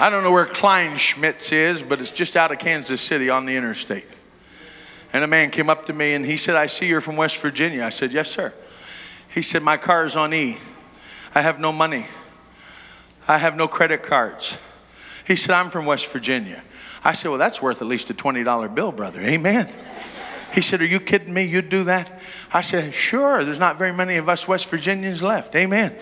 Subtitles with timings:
[0.00, 3.54] I don't know where Kleinschmidt's is, but it's just out of Kansas City on the
[3.54, 4.06] interstate.
[5.12, 7.36] And a man came up to me and he said, I see you're from West
[7.36, 7.84] Virginia.
[7.84, 8.54] I said, Yes, sir.
[9.28, 10.56] He said, My car is on E.
[11.34, 12.06] I have no money.
[13.28, 14.56] I have no credit cards.
[15.26, 16.62] He said, I'm from West Virginia.
[17.04, 19.20] I said, Well, that's worth at least a $20 bill, brother.
[19.20, 19.68] Amen.
[20.54, 21.42] He said, Are you kidding me?
[21.42, 22.10] You'd do that?
[22.54, 23.44] I said, Sure.
[23.44, 25.54] There's not very many of us West Virginians left.
[25.54, 25.94] Amen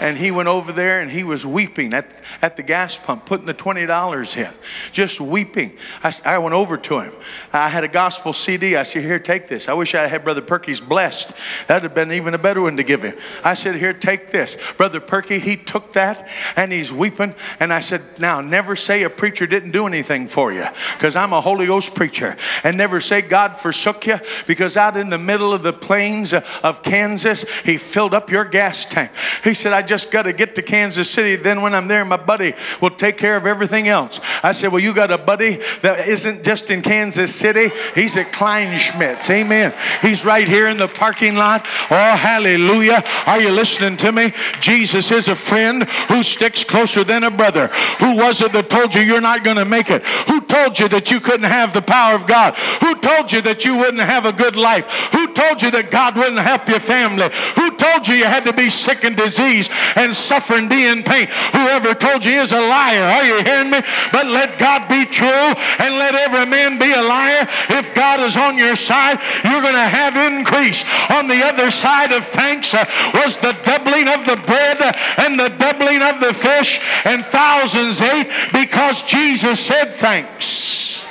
[0.00, 2.06] and he went over there and he was weeping at,
[2.42, 4.52] at the gas pump, putting the $20 in,
[4.92, 5.76] just weeping.
[6.02, 7.12] I, I went over to him.
[7.52, 8.76] I had a gospel CD.
[8.76, 9.68] I said, Here, take this.
[9.68, 11.32] I wish I had Brother Perky's blessed.
[11.66, 13.14] That'd have been even a better one to give him.
[13.44, 14.56] I said, Here, take this.
[14.76, 17.34] Brother Perky, he took that and he's weeping.
[17.60, 21.32] And I said, Now, never say a preacher didn't do anything for you because I'm
[21.32, 22.36] a Holy Ghost preacher.
[22.64, 26.82] And never say God forsook you because out in the middle of the plains of
[26.82, 29.10] Kansas, he filled up your gas tank.
[29.42, 31.36] He said, I just got to get to Kansas City.
[31.36, 34.20] Then when I'm there, my buddy will take care of everything else.
[34.42, 38.32] I said, Well, you got a buddy that isn't just in Kansas City, he's at
[38.32, 39.30] Kleinschmidt's.
[39.30, 39.72] Amen.
[40.02, 41.62] He's right here in the parking lot.
[41.90, 43.02] Oh, hallelujah.
[43.26, 44.32] Are you listening to me?
[44.60, 47.68] Jesus is a friend who sticks closer than a brother.
[48.00, 50.04] Who was it that told you you're not going to make it?
[50.28, 52.54] Who told you that you couldn't have the power of God?
[52.80, 54.86] Who told you that you wouldn't have a good life?
[55.12, 57.28] Who told you that God wouldn't help your family?
[57.56, 57.65] Who
[58.06, 61.26] told you you had to be sick and diseased and suffering, be in pain.
[61.52, 63.02] Whoever told you is a liar.
[63.02, 63.80] Are you hearing me?
[64.12, 67.46] But let God be true and let every man be a liar.
[67.70, 70.84] If God is on your side, you're going to have increase.
[71.10, 72.84] On the other side of thanks uh,
[73.14, 74.78] was the doubling of the bread
[75.18, 81.04] and the doubling of the fish, and thousands ate because Jesus said thanks.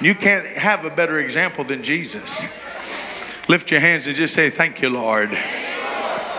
[0.00, 2.42] You can't have a better example than Jesus.
[3.50, 5.36] Lift your hands and just say, Thank you, Lord.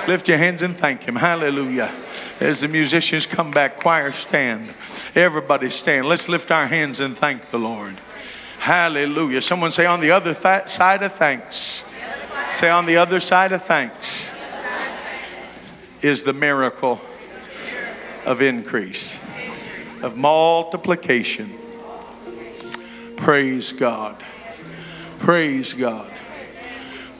[0.07, 1.17] Lift your hands and thank Him.
[1.17, 1.91] Hallelujah.
[2.39, 4.73] As the musicians come back, choir stand.
[5.13, 6.07] Everybody stand.
[6.07, 7.95] Let's lift our hands and thank the Lord.
[8.59, 9.41] Hallelujah.
[9.41, 11.83] Someone say, on the other th- side of thanks.
[12.51, 14.33] Say, on the other side of thanks
[16.01, 17.01] is the miracle
[18.25, 19.21] of increase,
[20.01, 21.51] of multiplication.
[23.17, 24.15] Praise God.
[25.19, 26.10] Praise God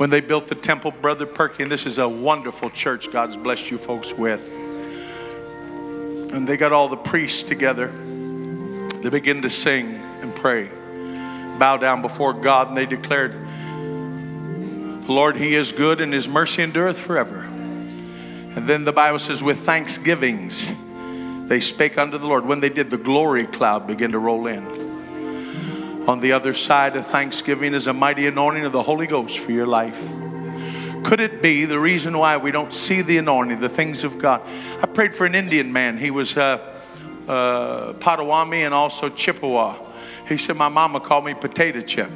[0.02, 3.70] when they built the temple, Brother Perky, and this is a wonderful church God's blessed
[3.70, 4.50] you folks with.
[6.34, 7.90] And they got all the priests together.
[7.90, 10.72] They began to sing and pray,
[11.60, 13.36] bow down before God, and they declared,
[15.08, 17.42] Lord, He is good, and His mercy endureth forever.
[17.42, 20.74] And then the Bible says, with thanksgivings,
[21.48, 22.44] they spake unto the Lord.
[22.44, 24.91] When they did, the glory cloud began to roll in.
[26.08, 29.52] On the other side of Thanksgiving is a mighty anointing of the Holy Ghost for
[29.52, 30.00] your life.
[31.04, 34.42] Could it be the reason why we don't see the anointing, the things of God?
[34.82, 35.98] I prayed for an Indian man.
[35.98, 36.60] He was uh,
[37.28, 39.76] uh, Potawatomi and also Chippewa.
[40.28, 42.10] He said, My mama called me potato chip.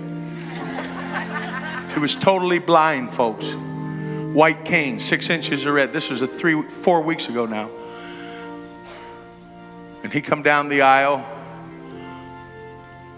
[1.93, 3.53] he was totally blind, folks.
[4.33, 5.93] White cane, six inches of red.
[5.93, 7.69] This was a three, four weeks ago now.
[10.03, 11.34] And he come down the aisle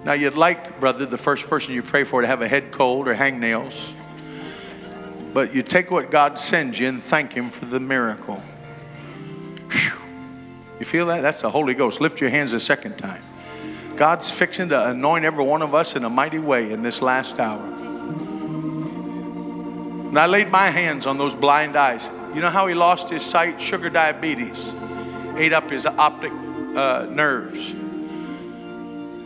[0.08, 3.10] now, you'd like, brother, the first person you pray for to have a head cold
[3.10, 3.94] or hangnails.
[5.34, 8.42] But you take what God sends you and thank Him for the miracle.
[9.70, 9.92] Whew.
[10.80, 11.24] You feel that?
[11.24, 12.00] That's the Holy Ghost.
[12.00, 13.22] Lift your hands a second time.
[13.98, 17.38] God's fixing to anoint every one of us in a mighty way in this last
[17.38, 17.62] hour.
[20.08, 22.10] And I laid my hands on those blind eyes.
[22.34, 23.60] You know how he lost his sight?
[23.62, 24.74] Sugar diabetes
[25.36, 26.32] ate up his optic
[26.78, 27.76] uh, nerves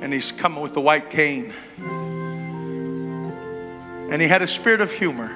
[0.02, 1.53] and he's coming with the white cane.
[4.12, 5.32] And he had a spirit of humor.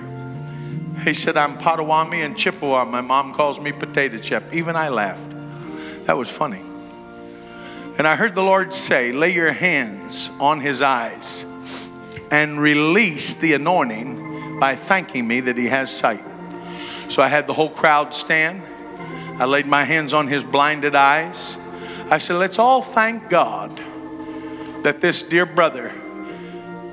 [1.03, 2.83] He said, I'm Potawatomi and Chippewa.
[2.85, 4.43] My mom calls me potato chip.
[4.51, 5.31] Even I laughed.
[6.07, 6.61] That was funny.
[7.97, 11.45] And I heard the Lord say, Lay your hands on his eyes
[12.31, 16.23] and release the anointing by thanking me that he has sight.
[17.07, 18.63] So I had the whole crowd stand.
[19.39, 21.57] I laid my hands on his blinded eyes.
[22.09, 23.79] I said, Let's all thank God
[24.85, 25.91] that this dear brother,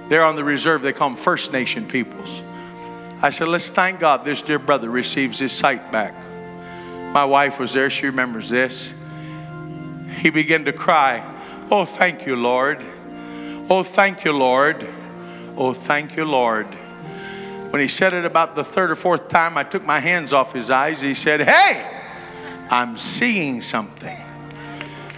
[0.09, 2.41] they're on the reserve, they call them First Nation peoples.
[3.21, 6.15] I said, let's thank God this dear brother receives his sight back.
[7.13, 8.99] My wife was there, she remembers this.
[10.21, 11.23] He began to cry.
[11.71, 12.83] Oh, thank you, Lord.
[13.69, 14.89] Oh, thank you, Lord.
[15.59, 16.69] Oh, thank you, Lord.
[17.69, 20.55] When he said it about the third or fourth time, I took my hands off
[20.55, 21.03] his eyes.
[21.03, 21.87] He said, Hey,
[22.71, 24.19] I'm seeing something.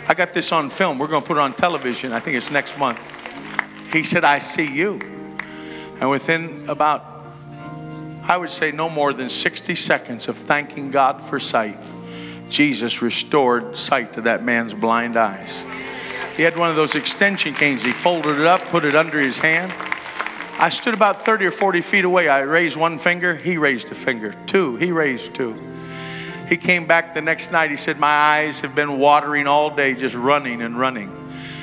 [0.06, 0.98] I got this on film.
[0.98, 2.12] We're going to put it on television.
[2.12, 3.00] I think it's next month.
[3.92, 5.00] He said, I see you.
[6.00, 7.04] And within about,
[8.28, 11.78] I would say, no more than 60 seconds of thanking God for sight,
[12.50, 15.64] Jesus restored sight to that man's blind eyes.
[16.36, 17.82] He had one of those extension canes.
[17.82, 19.72] He folded it up, put it under his hand.
[20.58, 22.28] I stood about 30 or 40 feet away.
[22.28, 24.34] I raised one finger, he raised a finger.
[24.46, 25.73] Two, he raised two.
[26.48, 27.70] He came back the next night.
[27.70, 31.10] He said, My eyes have been watering all day, just running and running.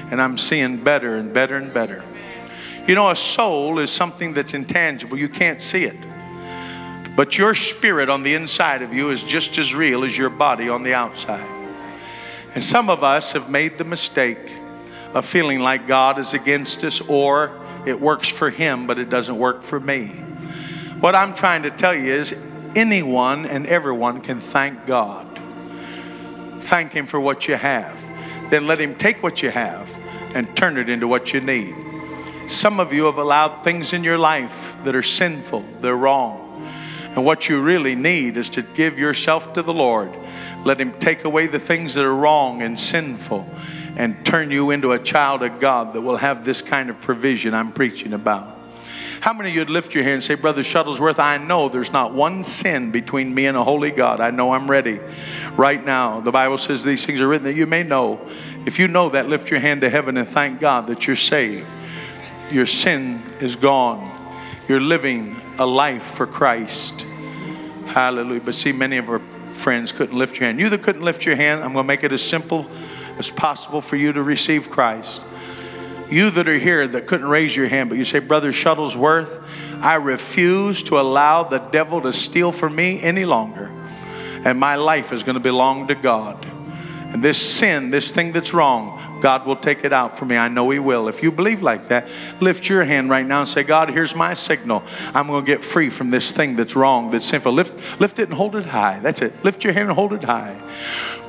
[0.10, 2.04] And I'm seeing better and better and better.
[2.88, 5.96] You know, a soul is something that's intangible, you can't see it.
[7.16, 10.70] But your spirit on the inside of you is just as real as your body
[10.70, 11.48] on the outside.
[12.54, 14.52] And some of us have made the mistake
[15.14, 19.38] of feeling like God is against us or it works for him, but it doesn't
[19.38, 20.08] work for me.
[21.00, 22.32] What I'm trying to tell you is
[22.76, 25.28] anyone and everyone can thank God.
[26.60, 28.00] Thank Him for what you have.
[28.50, 29.90] Then let Him take what you have
[30.36, 31.76] and turn it into what you need.
[32.48, 36.48] Some of you have allowed things in your life that are sinful, they're wrong.
[37.16, 40.12] And what you really need is to give yourself to the Lord.
[40.64, 43.50] Let Him take away the things that are wrong and sinful
[43.98, 47.54] and turn you into a child of God that will have this kind of provision
[47.54, 48.58] I'm preaching about.
[49.22, 52.12] How many of you'd lift your hand and say, Brother Shuttlesworth, I know there's not
[52.12, 54.20] one sin between me and a holy God.
[54.20, 55.00] I know I'm ready
[55.56, 56.22] right now.
[56.22, 58.20] The Bible says these things are written that you may know.
[58.66, 61.68] If you know that, lift your hand to heaven and thank God that you're saved.
[62.52, 64.12] Your sin is gone.
[64.68, 67.02] You're living a life for Christ.
[67.90, 68.42] Hallelujah.
[68.42, 70.60] But see, many of our friends couldn't lift your hand.
[70.60, 72.68] You that couldn't lift your hand, I'm going to make it as simple
[73.20, 75.22] as possible for you to receive Christ.
[76.12, 79.42] You that are here that couldn't raise your hand, but you say, Brother Shuttlesworth,
[79.82, 83.72] I refuse to allow the devil to steal from me any longer.
[84.44, 86.46] And my life is going to belong to God.
[86.46, 90.36] And this sin, this thing that's wrong, God will take it out for me.
[90.36, 91.08] I know He will.
[91.08, 92.10] If you believe like that,
[92.40, 94.84] lift your hand right now and say, God, here's my signal.
[95.14, 97.54] I'm going to get free from this thing that's wrong, that's sinful.
[97.54, 99.00] Lift, lift it and hold it high.
[99.00, 99.44] That's it.
[99.46, 100.60] Lift your hand and hold it high.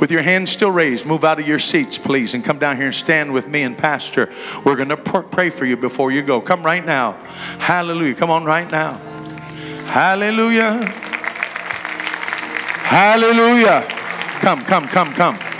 [0.00, 2.86] With your hands still raised, move out of your seats, please, and come down here
[2.86, 4.32] and stand with me and Pastor.
[4.64, 6.40] We're going to pray for you before you go.
[6.40, 7.12] Come right now.
[7.58, 8.14] Hallelujah.
[8.14, 8.94] Come on right now.
[9.86, 10.84] Hallelujah.
[12.84, 13.86] Hallelujah.
[14.40, 15.51] Come, come, come, come.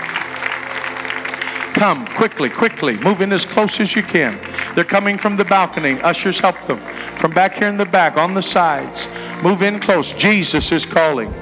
[1.82, 2.96] Come quickly, quickly.
[2.99, 4.38] Move in as close as you can.
[4.76, 6.00] They're coming from the balcony.
[6.00, 6.79] Ushers, help them.
[6.79, 9.08] From back here in the back, on the sides.
[9.43, 10.12] Move in close.
[10.12, 11.32] Jesus is calling.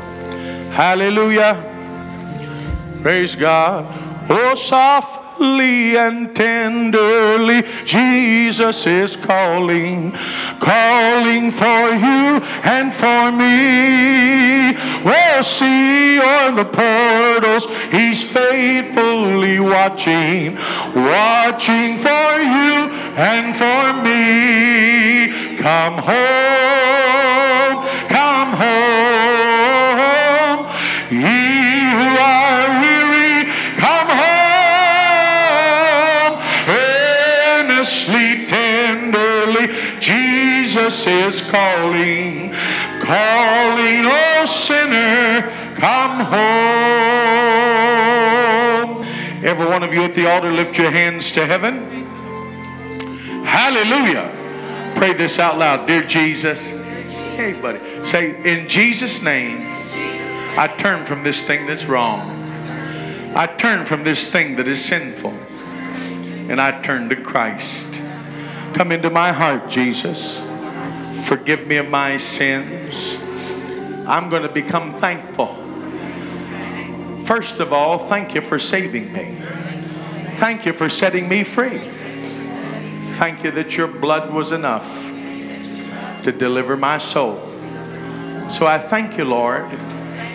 [0.71, 1.63] Hallelujah.
[3.03, 3.85] Praise God.
[4.31, 4.55] Oh,
[5.43, 10.13] and tenderly, Jesus is calling,
[10.61, 14.73] calling for you and for me.
[15.05, 20.57] We'll see on the portals, He's faithfully watching,
[20.95, 25.57] watching for you and for me.
[25.59, 26.90] Come home,
[40.70, 42.53] Jesus is calling,
[43.00, 45.43] calling, oh sinner,
[45.74, 46.41] come home.
[49.44, 52.05] Every one of you at the altar, lift your hands to heaven.
[53.44, 54.31] Hallelujah.
[54.94, 55.89] Pray this out loud.
[55.89, 56.65] Dear Jesus.
[57.34, 57.81] Hey, buddy.
[58.05, 59.67] Say, in Jesus' name,
[60.56, 62.20] I turn from this thing that's wrong.
[63.34, 65.34] I turn from this thing that is sinful.
[66.48, 68.00] And I turn to Christ.
[68.74, 70.48] Come into my heart, Jesus.
[71.24, 73.17] Forgive me of my sins.
[74.08, 75.55] I'm going to become thankful.
[77.24, 79.36] First of all, thank you for saving me.
[80.41, 81.79] Thank you for setting me free.
[83.19, 84.84] Thank you that your blood was enough
[86.24, 87.36] to deliver my soul.
[88.50, 89.67] So I thank you, Lord,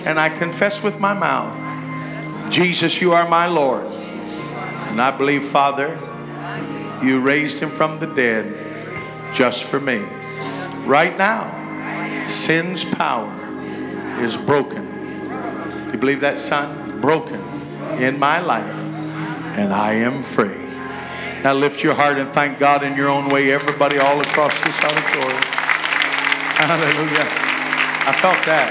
[0.06, 3.86] and I confess with my mouth, Jesus, you are my Lord.
[3.86, 6.00] And I believe, Father,
[7.04, 8.56] you raised him from the dead
[9.34, 10.06] just for me.
[10.86, 13.32] Right now, sin's power
[14.22, 14.86] is broken.
[15.92, 17.02] You believe that, son?
[17.02, 17.42] Broken
[18.00, 18.74] in my life,
[19.58, 20.66] and I am free.
[21.44, 24.78] Now lift your heart and thank God in your own way, everybody all across this
[24.84, 25.44] auditorium.
[26.58, 27.26] Hallelujah.
[28.08, 28.70] I felt that.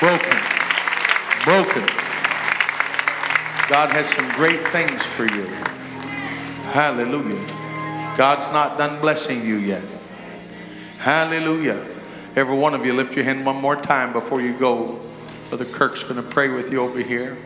[0.00, 0.38] Broken.
[1.44, 1.86] Broken.
[3.68, 5.46] God has some great things for you.
[6.72, 7.46] Hallelujah.
[8.16, 9.82] God's not done blessing you yet.
[11.02, 11.84] Hallelujah.
[12.36, 15.00] Every one of you, lift your hand one more time before you go.
[15.48, 17.36] Brother Kirk's going to pray with you over here.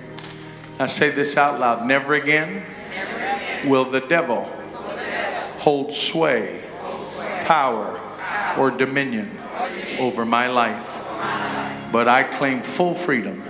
[0.78, 1.86] I say this out loud.
[1.86, 3.70] Never again, Never again.
[3.70, 10.00] will the devil, the devil hold, sway, hold sway, power, power or, dominion or dominion
[10.00, 11.00] over my life.
[11.00, 11.92] Over my life.
[11.92, 13.40] But I claim full freedom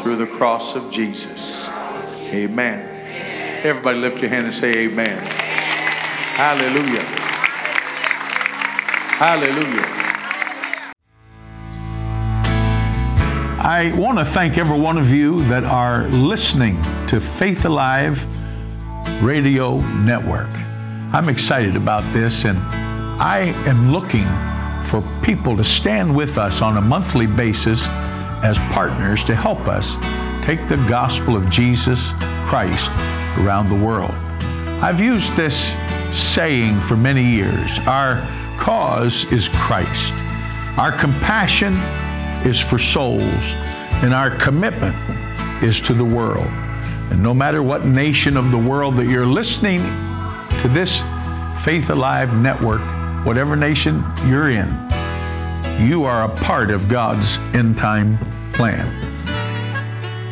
[0.00, 1.68] through the cross of Jesus.
[2.32, 2.80] Amen.
[2.80, 3.60] amen.
[3.62, 5.18] Everybody lift your hand and say amen.
[5.18, 5.30] amen.
[6.34, 7.31] Hallelujah.
[9.22, 9.86] Hallelujah.
[13.60, 18.26] I want to thank every one of you that are listening to Faith Alive
[19.22, 20.50] Radio Network.
[21.12, 22.58] I'm excited about this, and
[23.22, 24.26] I am looking
[24.82, 27.86] for people to stand with us on a monthly basis
[28.42, 29.94] as partners to help us
[30.44, 32.10] take the gospel of Jesus
[32.44, 32.90] Christ
[33.38, 34.14] around the world.
[34.82, 35.76] I've used this
[36.10, 38.16] saying for many years our
[38.58, 40.14] cause is Christ,
[40.76, 41.74] our compassion
[42.46, 43.54] is for souls,
[44.02, 44.96] and our commitment
[45.62, 46.48] is to the world.
[47.10, 49.80] And no matter what nation of the world that you're listening
[50.60, 51.00] to this
[51.62, 52.80] Faith Alive network,
[53.24, 54.68] whatever nation you're in,
[55.78, 58.18] you are a part of God's end time
[58.52, 59.12] plan.